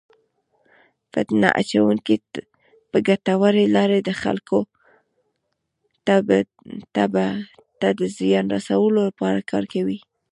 [1.11, 2.15] فتنه اچونکي
[2.91, 4.59] په ګټورې لارې خلکو
[7.81, 9.99] ته د زیان رسولو لپاره کار کوي.